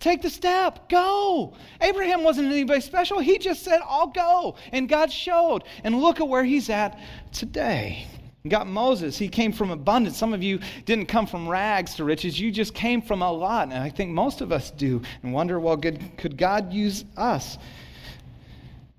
[0.02, 0.88] Take the step.
[0.88, 1.54] Go.
[1.80, 3.20] Abraham wasn't anybody special.
[3.20, 4.56] He just said, I'll go.
[4.72, 5.62] And God showed.
[5.84, 6.98] And look at where he's at
[7.30, 8.08] today.
[8.48, 9.16] got Moses.
[9.16, 10.18] He came from abundance.
[10.18, 12.40] Some of you didn't come from rags to riches.
[12.40, 13.68] You just came from a lot.
[13.68, 15.00] And I think most of us do.
[15.22, 17.56] And wonder, well, good, could God use us?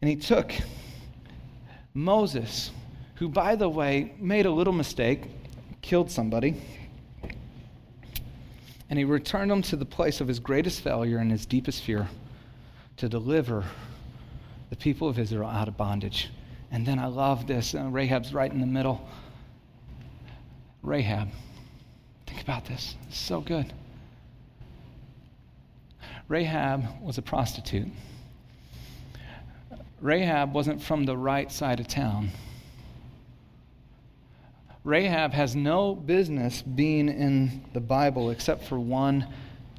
[0.02, 0.54] And he took
[1.94, 2.72] Moses,
[3.16, 5.26] who, by the way, made a little mistake,
[5.82, 6.62] killed somebody
[8.93, 12.08] And he returned them to the place of his greatest failure and his deepest fear
[12.97, 13.65] to deliver
[14.69, 16.29] the people of Israel out of bondage.
[16.69, 17.73] And then I love this.
[17.73, 19.03] Uh, Rahab's right in the middle.
[20.84, 21.29] Rahab.
[22.27, 22.93] Think about this.
[23.08, 23.73] It's so good.
[26.27, 27.88] Rahab was a prostitute.
[30.01, 32.29] Rahab wasn't from the right side of town.
[34.84, 39.28] Rahab has no business being in the Bible except for one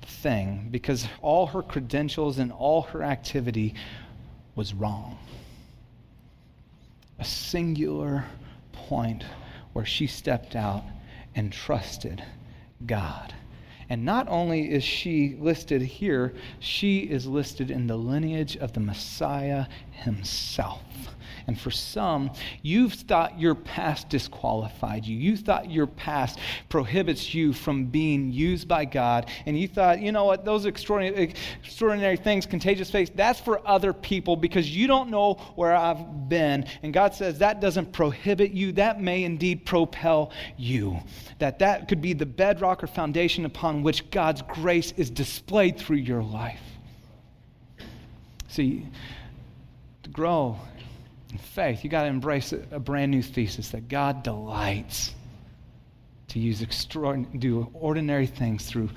[0.02, 3.74] thing, because all her credentials and all her activity
[4.54, 5.18] was wrong.
[7.18, 8.24] A singular
[8.72, 9.24] point
[9.72, 10.84] where she stepped out
[11.34, 12.24] and trusted
[12.86, 13.34] God.
[13.90, 18.80] And not only is she listed here, she is listed in the lineage of the
[18.80, 20.82] Messiah himself.
[21.46, 22.30] And for some,
[22.62, 25.16] you've thought your past disqualified you.
[25.16, 29.30] You thought your past prohibits you from being used by God.
[29.46, 33.92] And you thought, you know what, those extraordinary, extraordinary things, contagious faith, that's for other
[33.92, 36.66] people because you don't know where I've been.
[36.82, 38.72] And God says that doesn't prohibit you.
[38.72, 41.00] That may indeed propel you.
[41.38, 45.98] That that could be the bedrock or foundation upon which God's grace is displayed through
[45.98, 46.60] your life.
[48.48, 48.86] See,
[50.04, 50.58] to grow
[51.34, 55.12] in faith, you got to embrace a, brand new thesis that God delights
[56.28, 58.88] to use extraordinary, do ordinary things through,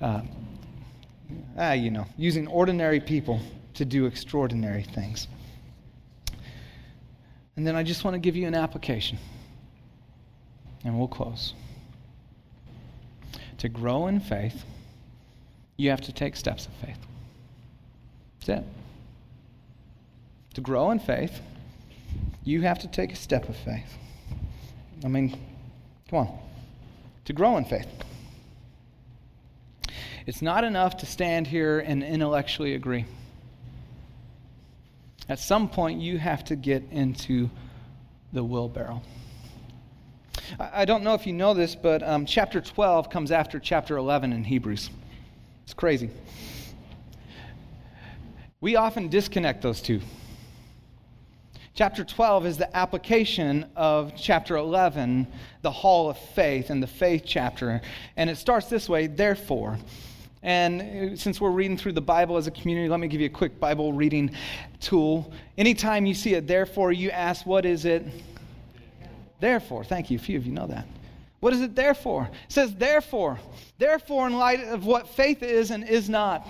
[0.00, 0.22] uh,
[1.58, 3.40] ah, you know, using ordinary people
[3.74, 5.26] to do extraordinary things.
[7.56, 9.18] And then I just want to give you an application,
[10.84, 11.54] and we'll close.
[13.58, 14.62] To grow in faith,
[15.76, 16.98] you have to take steps of faith.
[18.46, 18.68] That's it.
[20.54, 21.40] To grow in faith,
[22.44, 23.96] you have to take a step of faith.
[25.04, 25.38] I mean,
[26.08, 26.38] come on.
[27.26, 27.88] To grow in faith.
[30.26, 33.04] It's not enough to stand here and intellectually agree.
[35.28, 37.50] At some point, you have to get into
[38.32, 39.02] the wheelbarrow.
[40.58, 44.32] I don't know if you know this, but um, chapter 12 comes after chapter 11
[44.32, 44.90] in Hebrews.
[45.64, 46.10] It's crazy.
[48.60, 50.00] We often disconnect those two.
[51.72, 55.26] Chapter 12 is the application of chapter 11,
[55.62, 57.80] the hall of faith, and the faith chapter.
[58.16, 59.78] And it starts this way therefore.
[60.42, 63.30] And since we're reading through the Bible as a community, let me give you a
[63.30, 64.32] quick Bible reading
[64.80, 65.32] tool.
[65.56, 68.04] Anytime you see a therefore, you ask, what is it?
[69.38, 69.84] Therefore.
[69.84, 70.16] Thank you.
[70.16, 70.86] A few of you know that.
[71.38, 72.28] What is it therefore?
[72.32, 73.38] It says, therefore.
[73.78, 76.46] Therefore, in light of what faith is and is not.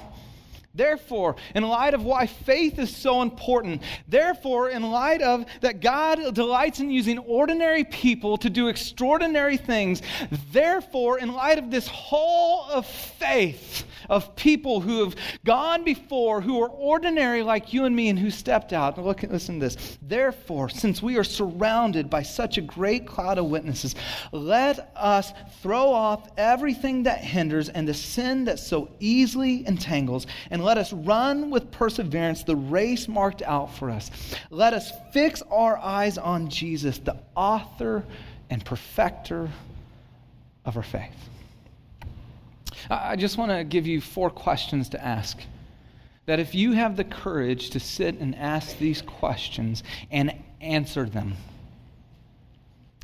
[0.75, 6.33] Therefore, in light of why faith is so important, therefore, in light of that God
[6.35, 10.01] delights in using ordinary people to do extraordinary things,
[10.53, 16.63] therefore, in light of this hall of faith of people who have gone before, who
[16.63, 19.99] are ordinary like you and me, and who stepped out, look, listen to this.
[20.03, 23.97] Therefore, since we are surrounded by such a great cloud of witnesses,
[24.31, 25.33] let us
[25.63, 30.77] throw off everything that hinders and the sin that so easily entangles, and and let
[30.77, 34.11] us run with perseverance the race marked out for us.
[34.51, 38.05] Let us fix our eyes on Jesus, the author
[38.51, 39.49] and perfecter
[40.67, 41.17] of our faith.
[42.89, 45.39] I just want to give you four questions to ask.
[46.27, 51.35] That if you have the courage to sit and ask these questions and answer them,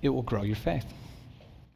[0.03, 0.85] it will grow your faith.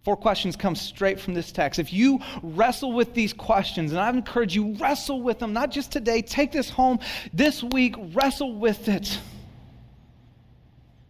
[0.05, 1.79] Four questions come straight from this text.
[1.79, 5.93] If you wrestle with these questions, and I encourage you, wrestle with them, not just
[5.93, 7.01] today, take this home
[7.33, 9.19] this week, wrestle with it.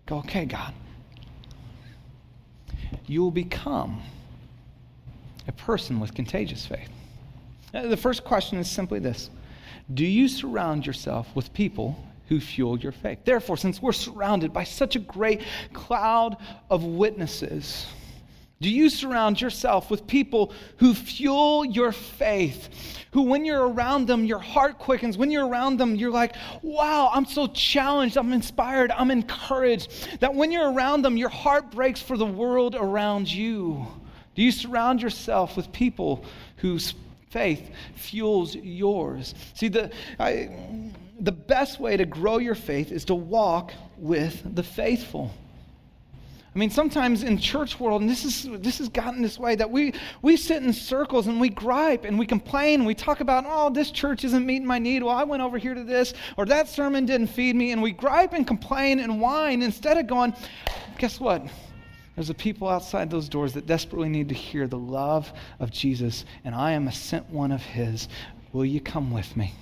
[0.06, 0.74] Go, okay, God.
[3.06, 4.02] You will become
[5.48, 6.88] a person with contagious faith.
[7.72, 9.30] The first question is simply this
[9.92, 13.20] Do you surround yourself with people who fuel your faith?
[13.24, 16.36] Therefore, since we're surrounded by such a great cloud
[16.68, 17.86] of witnesses,
[18.60, 22.68] do you surround yourself with people who fuel your faith?
[23.12, 25.16] Who, when you're around them, your heart quickens.
[25.16, 28.18] When you're around them, you're like, wow, I'm so challenged.
[28.18, 28.90] I'm inspired.
[28.90, 30.20] I'm encouraged.
[30.20, 33.86] That when you're around them, your heart breaks for the world around you.
[34.34, 36.24] Do you surround yourself with people
[36.56, 36.94] whose
[37.30, 39.34] faith fuels yours?
[39.54, 40.50] See, the, I,
[41.18, 45.32] the best way to grow your faith is to walk with the faithful.
[46.52, 49.70] I mean, sometimes in church world, and this is this has gotten this way that
[49.70, 53.44] we we sit in circles and we gripe and we complain and we talk about,
[53.46, 55.04] oh, this church isn't meeting my need.
[55.04, 57.92] Well, I went over here to this, or that sermon didn't feed me, and we
[57.92, 60.34] gripe and complain and whine instead of going,
[60.98, 61.46] guess what?
[62.16, 66.24] There's a people outside those doors that desperately need to hear the love of Jesus,
[66.44, 68.08] and I am a sent one of His.
[68.52, 69.54] Will you come with me?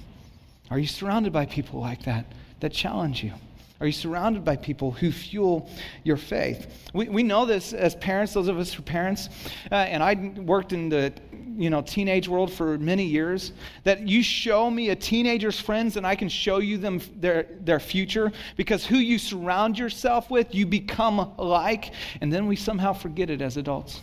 [0.70, 2.26] Are you surrounded by people like that
[2.60, 3.32] that challenge you?
[3.80, 5.70] Are you surrounded by people who fuel
[6.02, 6.90] your faith?
[6.92, 9.28] We, we know this as parents, those of us who are parents,
[9.70, 11.12] uh, and I worked in the
[11.58, 13.52] you know teenage world for many years
[13.84, 17.80] that you show me a teenager's friends and i can show you them their, their
[17.80, 23.30] future because who you surround yourself with you become like and then we somehow forget
[23.30, 24.00] it as adults.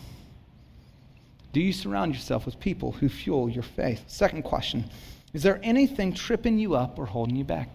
[1.54, 4.04] Do you surround yourself with people who fuel your faith?
[4.08, 4.90] Second question
[5.34, 7.70] is there anything tripping you up or holding you back?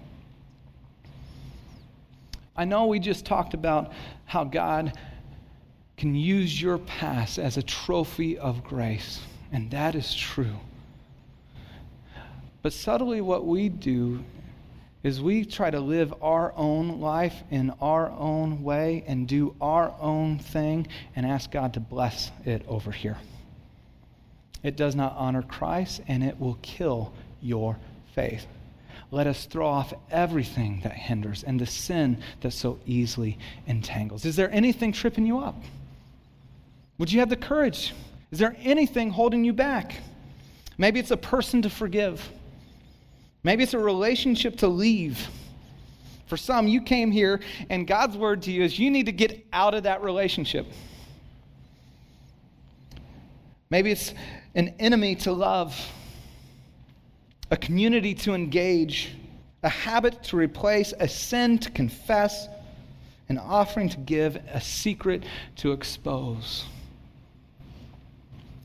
[2.56, 3.92] I know we just talked about
[4.24, 4.98] how god
[5.96, 9.20] can use your past as a trophy of grace
[9.52, 10.56] and that is true.
[12.62, 14.22] But subtly, what we do
[15.02, 19.94] is we try to live our own life in our own way and do our
[19.98, 20.86] own thing
[21.16, 23.16] and ask God to bless it over here.
[24.62, 27.78] It does not honor Christ and it will kill your
[28.14, 28.46] faith.
[29.10, 34.26] Let us throw off everything that hinders and the sin that so easily entangles.
[34.26, 35.56] Is there anything tripping you up?
[36.98, 37.94] Would you have the courage
[38.30, 39.94] is there anything holding you back?
[40.78, 42.26] Maybe it's a person to forgive.
[43.42, 45.28] Maybe it's a relationship to leave.
[46.26, 49.44] For some, you came here and God's word to you is you need to get
[49.52, 50.66] out of that relationship.
[53.68, 54.14] Maybe it's
[54.54, 55.76] an enemy to love,
[57.50, 59.10] a community to engage,
[59.62, 62.48] a habit to replace, a sin to confess,
[63.28, 65.24] an offering to give, a secret
[65.56, 66.64] to expose.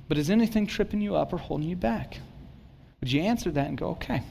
[0.08, 2.20] But is anything tripping you up or holding you back?
[3.00, 4.22] Would you answer that and go, okay,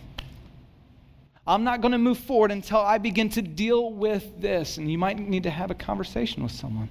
[1.46, 4.78] I'm not going to move forward until I begin to deal with this?
[4.78, 6.88] And you might need to have a conversation with someone.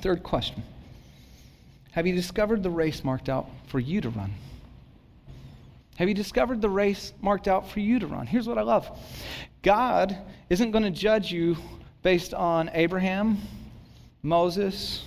[0.00, 0.62] Third question
[1.92, 4.32] Have you discovered the race marked out for you to run?
[5.96, 8.26] Have you discovered the race marked out for you to run?
[8.26, 8.88] Here's what I love
[9.62, 10.16] God
[10.48, 11.56] isn't going to judge you
[12.02, 13.38] based on Abraham,
[14.22, 15.04] Moses,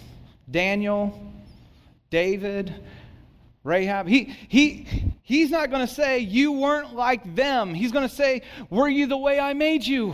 [0.51, 1.32] Daniel,
[2.14, 2.72] David,
[3.64, 4.07] Rahab.
[4.07, 4.86] He, he,
[5.24, 7.74] he's not going to say, You weren't like them.
[7.74, 10.14] He's going to say, Were you the way I made you?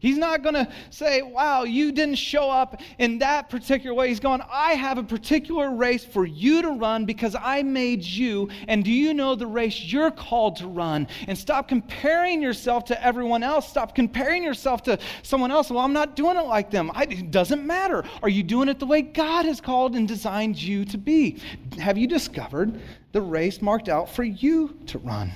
[0.00, 4.08] He's not going to say, wow, you didn't show up in that particular way.
[4.08, 8.48] He's going, I have a particular race for you to run because I made you.
[8.66, 11.06] And do you know the race you're called to run?
[11.28, 13.68] And stop comparing yourself to everyone else.
[13.68, 15.70] Stop comparing yourself to someone else.
[15.70, 16.90] Well, I'm not doing it like them.
[16.94, 18.02] I, it doesn't matter.
[18.22, 21.42] Are you doing it the way God has called and designed you to be?
[21.78, 22.80] Have you discovered
[23.12, 25.30] the race marked out for you to run?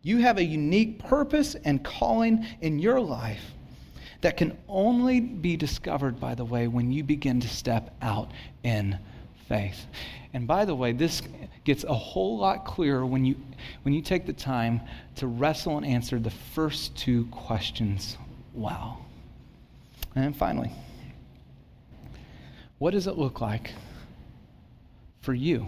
[0.00, 3.42] You have a unique purpose and calling in your life
[4.20, 8.30] that can only be discovered, by the way, when you begin to step out
[8.64, 8.98] in
[9.48, 9.86] faith.
[10.32, 11.22] And by the way, this
[11.64, 13.36] gets a whole lot clearer when you,
[13.82, 14.80] when you take the time
[15.16, 18.16] to wrestle and answer the first two questions
[18.54, 19.04] well.
[20.14, 20.72] And finally,
[22.78, 23.72] what does it look like
[25.20, 25.66] for you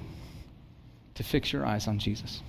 [1.15, 2.43] to fix your eyes on Jesus?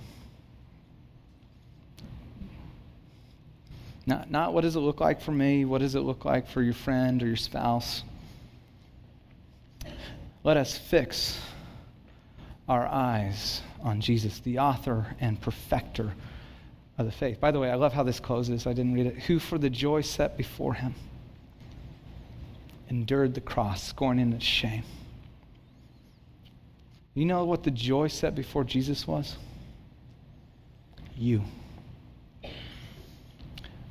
[4.06, 5.64] Not, not what does it look like for me?
[5.64, 8.02] What does it look like for your friend or your spouse?
[10.44, 11.40] Let us fix
[12.68, 16.12] our eyes on Jesus, the author and perfecter
[16.98, 17.40] of the faith.
[17.40, 18.66] By the way, I love how this closes.
[18.66, 19.18] I didn't read it.
[19.24, 20.94] Who, for the joy set before him,
[22.88, 24.84] endured the cross, scorning its shame.
[27.14, 29.36] You know what the joy set before Jesus was?
[31.16, 31.42] You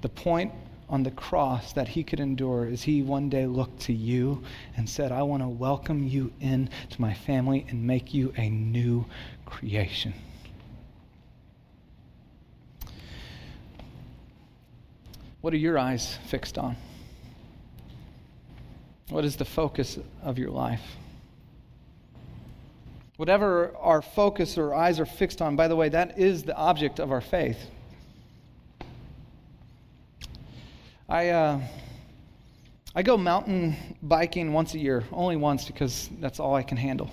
[0.01, 0.51] the point
[0.89, 4.43] on the cross that he could endure is he one day looked to you
[4.75, 8.49] and said, I want to welcome you in to my family and make you a
[8.49, 9.05] new
[9.45, 10.13] creation.
[15.39, 16.75] What are your eyes fixed on?
[19.09, 20.83] What is the focus of your life?
[23.17, 26.99] Whatever our focus or eyes are fixed on, by the way, that is the object
[26.99, 27.57] of our faith.
[31.11, 31.59] I, uh,
[32.95, 37.11] I go mountain biking once a year, only once because that's all I can handle.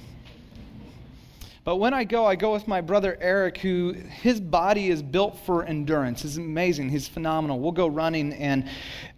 [1.65, 5.41] But when I go, I go with my brother Eric, who his body is built
[5.41, 6.23] for endurance.
[6.23, 6.91] He's amazing.
[6.91, 7.59] He's phenomenal.
[7.59, 8.69] We'll go running, and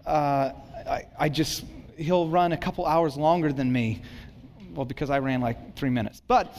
[0.07, 0.53] uh,
[0.89, 1.67] I, I just,
[1.99, 4.01] he'll run a couple hours longer than me.
[4.73, 6.23] Well, because I ran like three minutes.
[6.27, 6.57] But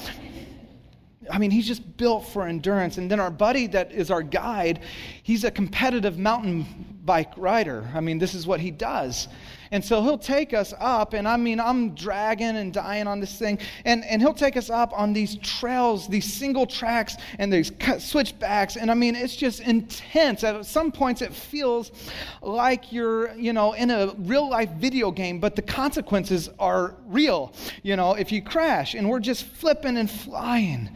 [1.32, 3.00] I mean, he's just built for endurance.
[3.00, 4.82] And then our buddy that is our guide,
[5.24, 7.90] he's a competitive mountain bike rider.
[7.94, 9.28] I mean, this is what he does.
[9.72, 13.40] And so he'll take us up, and I mean, I'm dragging and dying on this
[13.40, 17.72] thing, and, and he'll take us up on these trails, these single tracks, and these
[18.00, 18.76] switchbacks.
[18.76, 20.44] And I mean, it's just intense.
[20.44, 21.94] At some points, it feels
[22.42, 27.54] like you're, you know, in a real life video game, but the consequences are real,
[27.82, 28.94] you know, if you crash.
[28.94, 30.90] And we're just flipping and flying.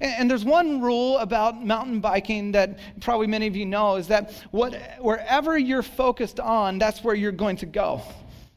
[0.00, 4.32] And, there's one rule about mountain biking that probably many of you know is that
[4.50, 8.02] what, wherever you're focused on, that's where you're going to go.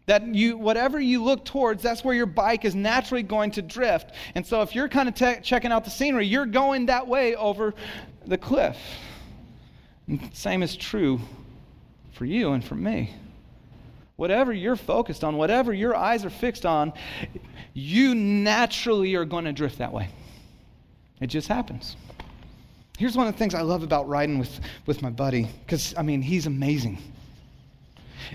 [0.06, 4.12] That you, whatever you look towards, that's where your bike is naturally going to drift.
[4.36, 7.36] And so if you're kind of te- checking out the scenery, you're going that way
[7.36, 7.74] over
[8.26, 8.78] the cliff.
[10.08, 11.22] And same is true
[12.12, 13.14] for you and for me.
[14.16, 16.94] Whatever you're focused on, whatever your eyes are fixed on,
[17.74, 20.10] you naturally are going to drift that way.
[21.24, 21.96] It just happens.
[22.98, 26.02] Here's one of the things I love about riding with, with my buddy, because, I
[26.02, 26.98] mean, he's amazing.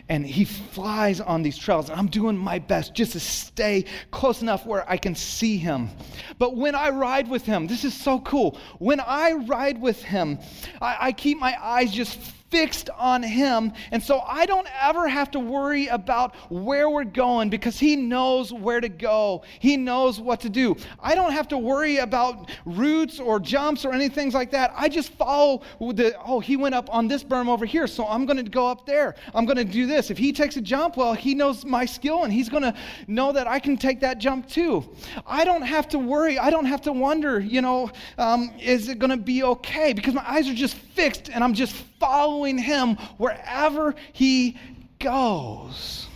[0.09, 4.41] And he flies on these trails, and I'm doing my best just to stay close
[4.41, 5.91] enough where I can see him.
[6.39, 8.59] But when I ride with him, this is so cool.
[8.79, 10.39] When I ride with him,
[10.81, 12.19] I, I keep my eyes just
[12.51, 13.73] fixed on Him.
[13.91, 18.53] And so I don't ever have to worry about where we're going because He knows
[18.53, 19.43] where to go.
[19.59, 20.77] He knows what to do.
[21.01, 24.73] I don't have to worry about routes or jumps or anything like that.
[24.77, 28.27] I just follow the, oh, He went up on this berm over here, so I'm
[28.27, 29.15] going to go up there.
[29.35, 30.11] I'm going to do this.
[30.11, 32.75] If He takes a jump, well, He knows my skill and He's going to
[33.07, 34.89] know that I can take that jump too.
[35.27, 36.39] I don't have to worry.
[36.39, 39.93] I don't have to wonder, you know, um, is it going to be okay?
[39.93, 44.59] Because my eyes are just fixed and I'm just following him wherever he
[44.99, 46.07] goes.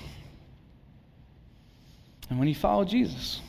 [2.30, 3.40] And when you follow Jesus,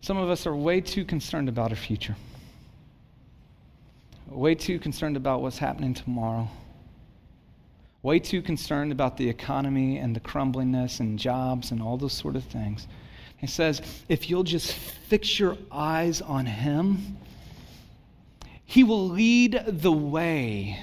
[0.00, 2.16] some of us are way too concerned about our future,
[4.26, 6.48] way too concerned about what's happening tomorrow,
[8.02, 12.36] way too concerned about the economy and the crumblingness and jobs and all those sort
[12.36, 12.88] of things.
[13.36, 17.16] He says, if you'll just fix your eyes on Him,
[18.68, 20.78] he will lead the way.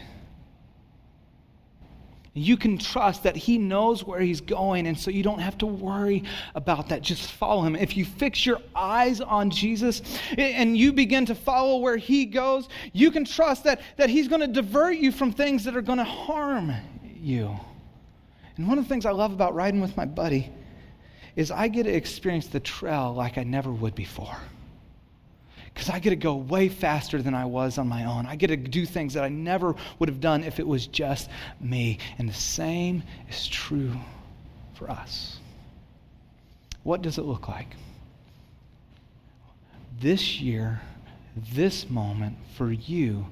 [2.33, 5.67] You can trust that He knows where He's going, and so you don't have to
[5.67, 6.23] worry
[6.55, 7.03] about that.
[7.03, 7.75] Just follow Him.
[7.75, 10.01] If you fix your eyes on Jesus
[10.35, 14.41] and you begin to follow where He goes, you can trust that, that He's going
[14.41, 16.73] to divert you from things that are going to harm
[17.03, 17.55] you.
[18.57, 20.51] And one of the things I love about riding with my buddy
[21.35, 24.37] is I get to experience the trail like I never would before
[25.75, 28.25] because I get to go way faster than I was on my own.
[28.25, 31.29] I get to do things that I never would have done if it was just
[31.59, 31.99] me.
[32.17, 33.91] And the same is true
[34.75, 35.37] for us.
[36.83, 37.75] What does it look like?
[39.99, 40.79] This year,
[41.53, 43.25] this moment, for you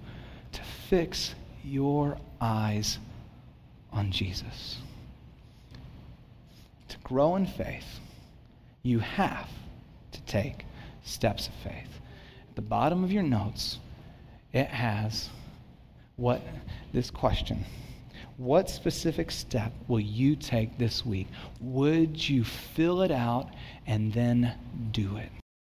[0.51, 1.33] to fix
[1.63, 2.99] your eyes
[3.93, 4.79] on Jesus.
[6.89, 7.99] To grow in faith,
[8.81, 9.49] you have
[10.11, 10.65] to take
[11.05, 11.92] steps of faith
[12.55, 13.79] the bottom of your notes,
[14.51, 15.29] it has
[16.15, 16.41] what
[16.93, 17.65] this question.
[18.37, 21.27] What specific step will you take this week?
[21.61, 23.49] Would you fill it out
[23.85, 24.53] and then
[24.91, 25.42] do it?